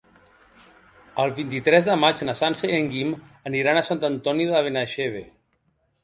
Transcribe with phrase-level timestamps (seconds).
[1.23, 3.11] El vint-i-tres de maig na Sança i en Guim
[3.49, 5.21] aniran a Sant Antoni de Benaixeve.